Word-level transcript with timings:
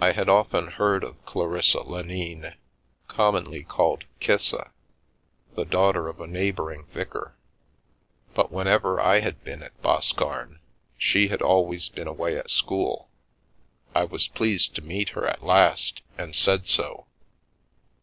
I 0.00 0.12
had 0.12 0.30
often 0.30 0.68
heard 0.68 1.04
of 1.04 1.22
Clarissa 1.26 1.80
Lenine, 1.82 2.54
commonly 3.08 3.62
called 3.62 4.04
Kissa, 4.18 4.70
the 5.54 5.66
daughter 5.66 6.08
of 6.08 6.18
a 6.18 6.26
neighbouring 6.26 6.86
vicar, 6.94 7.34
but 8.32 8.50
whenever 8.50 8.98
I 8.98 9.20
had 9.20 9.44
been 9.44 9.62
at 9.62 9.78
Boscarn 9.82 10.60
she 10.96 11.28
had 11.28 11.42
always 11.42 11.90
been 11.90 12.08
away 12.08 12.38
at 12.38 12.48
school. 12.48 13.10
I 13.94 14.04
was 14.04 14.28
pleased 14.28 14.74
to 14.76 14.80
meet 14.82 15.10
her 15.10 15.26
at 15.26 15.44
last, 15.44 16.00
and 16.16 16.34
said 16.34 16.66
so. 16.66 17.04